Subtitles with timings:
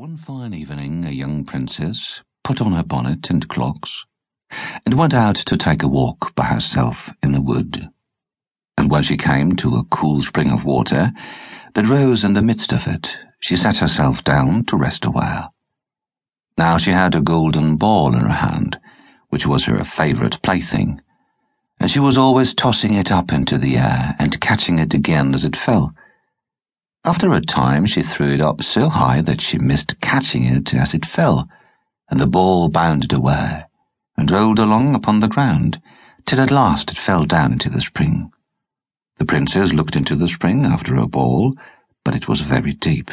[0.00, 4.06] One fine evening, a young princess put on her bonnet and clogs
[4.86, 7.90] and went out to take a walk by herself in the wood.
[8.78, 11.12] And when she came to a cool spring of water
[11.74, 15.52] that rose in the midst of it, she sat herself down to rest awhile.
[16.56, 18.80] Now she had a golden ball in her hand,
[19.28, 21.02] which was her favourite plaything,
[21.78, 25.44] and she was always tossing it up into the air and catching it again as
[25.44, 25.94] it fell
[27.04, 30.92] after a time, she threw it up so high that she missed catching it as
[30.92, 31.48] it fell,
[32.10, 33.64] and the ball bounded away
[34.16, 35.80] and rolled along upon the ground
[36.26, 38.30] till at last it fell down into the spring.
[39.16, 41.54] The princess looked into the spring after her ball,
[42.04, 43.10] but it was very deep,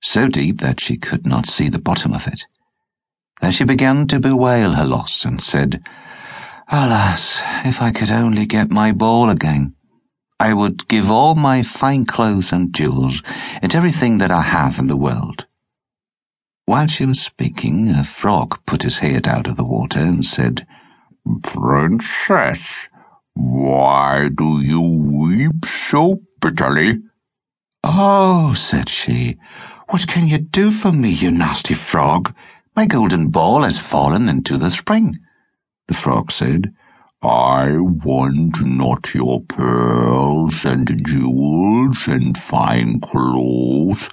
[0.00, 2.46] so deep that she could not see the bottom of it.
[3.40, 5.80] Then she began to bewail her loss and said,
[6.70, 9.74] Alas, if I could only get my ball again.
[10.40, 13.22] I would give all my fine clothes and jewels
[13.60, 15.46] and everything that I have in the world.
[16.64, 20.66] While she was speaking, a frog put his head out of the water and said,
[21.42, 22.88] Princess,
[23.34, 27.00] why do you weep so bitterly?
[27.82, 29.38] Oh, said she,
[29.88, 32.34] what can you do for me, you nasty frog?
[32.76, 35.18] My golden ball has fallen into the spring.
[35.88, 36.72] The frog said,
[37.20, 44.08] I want not your pearls and jewels and fine clothes,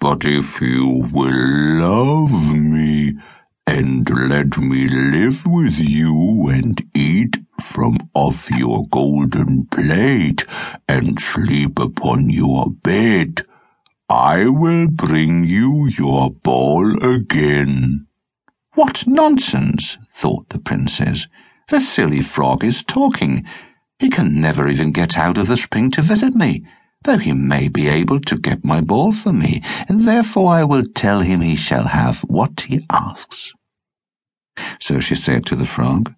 [0.00, 3.18] but if you will love me
[3.66, 10.46] and let me live with you and eat from off your golden plate
[10.88, 13.42] and sleep upon your bed,
[14.08, 18.06] I will bring you your ball again.
[18.72, 21.26] What nonsense, thought the princess.
[21.68, 23.44] The silly frog is talking.
[23.98, 26.64] He can never even get out of the spring to visit me,
[27.04, 30.84] though he may be able to get my ball for me, and therefore I will
[30.94, 33.52] tell him he shall have what he asks.
[34.80, 36.14] So she said to the frog,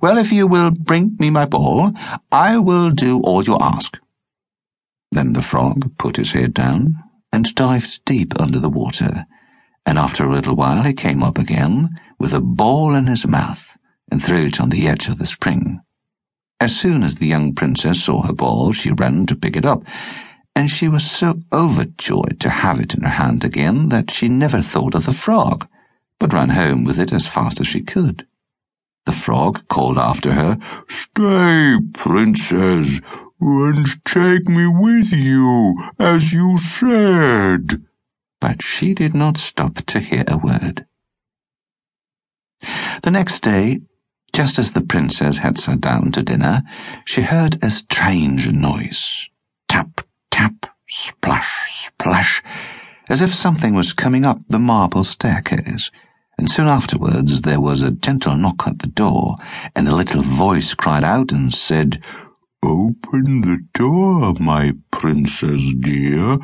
[0.00, 1.92] Well, if you will bring me my ball,
[2.32, 3.96] I will do all you ask.
[5.12, 6.96] Then the frog put his head down
[7.32, 9.26] and dived deep under the water,
[9.86, 13.76] and after a little while he came up again with a ball in his mouth
[14.10, 15.80] and threw it on the edge of the spring.
[16.60, 19.82] As soon as the young princess saw her ball, she ran to pick it up,
[20.54, 24.62] and she was so overjoyed to have it in her hand again that she never
[24.62, 25.68] thought of the frog,
[26.18, 28.26] but ran home with it as fast as she could.
[29.04, 33.00] The frog called after her, Stay, princess,
[33.38, 37.84] and take me with you, as you said.
[38.40, 40.86] But she did not stop to hear a word.
[43.02, 43.80] The next day,
[44.36, 46.62] just as the princess had sat down to dinner,
[47.06, 49.26] she heard a strange noise.
[49.66, 52.42] Tap, tap, splash, splash,
[53.08, 55.90] as if something was coming up the marble staircase.
[56.36, 59.36] And soon afterwards there was a gentle knock at the door,
[59.74, 62.02] and a little voice cried out and said,
[62.68, 66.36] Open the door, my princess dear,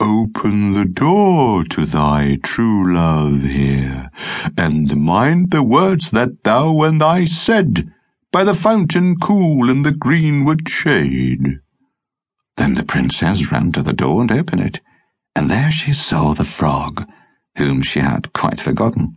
[0.00, 4.10] open the door to thy true love here,
[4.56, 7.92] and mind the words that thou and I said,
[8.32, 11.60] by the fountain cool in the greenwood shade.
[12.56, 14.80] Then the princess ran to the door and opened it,
[15.36, 17.08] and there she saw the frog,
[17.56, 19.16] whom she had quite forgotten.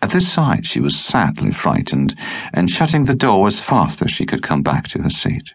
[0.00, 2.14] At this sight she was sadly frightened,
[2.54, 5.54] and shutting the door as fast as she could come back to her seat.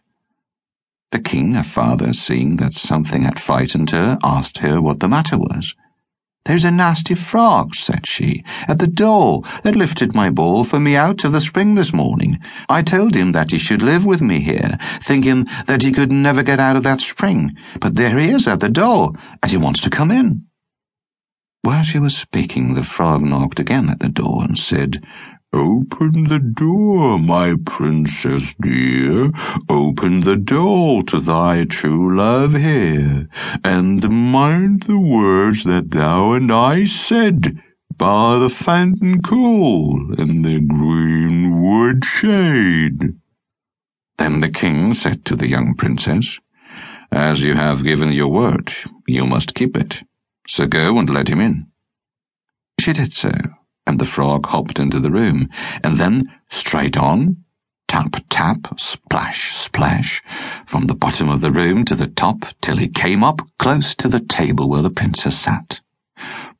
[1.13, 5.37] The king, her father, seeing that something had frightened her, asked her what the matter
[5.37, 5.75] was.
[6.45, 10.95] There's a nasty frog, said she, at the door that lifted my ball for me
[10.95, 12.39] out of the spring this morning.
[12.67, 16.41] I told him that he should live with me here, thinking that he could never
[16.41, 17.55] get out of that spring.
[17.79, 19.13] But there he is at the door,
[19.43, 20.47] and he wants to come in.
[21.61, 25.05] While she was speaking, the frog knocked again at the door and said,
[25.53, 29.31] Open the door, my princess dear,
[29.69, 33.29] open the door to thy true love here,
[33.63, 37.61] and mind the words that thou and I said
[37.95, 43.13] by the fountain cool in the green wood shade.
[44.17, 46.39] Then the king said to the young princess,
[47.11, 48.73] As you have given your word,
[49.07, 50.01] you must keep it,
[50.47, 51.67] so go and let him in.
[52.79, 53.29] She did so
[53.85, 55.49] and the frog hopped into the room,
[55.83, 57.37] and then straight on,
[57.87, 60.21] tap, tap, splash, splash,
[60.65, 64.07] from the bottom of the room to the top till he came up close to
[64.07, 65.79] the table where the princess sat.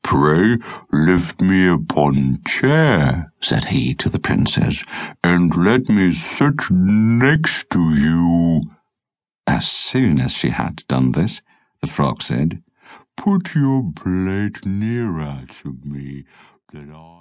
[0.03, 0.57] Pray
[0.91, 4.83] lift me upon chair, said he to the princess,
[5.23, 8.61] and let me sit next to you.
[9.47, 11.41] As soon as she had done this,
[11.81, 12.61] the frog said,
[13.15, 16.25] put your plate nearer to me,
[16.71, 17.11] that I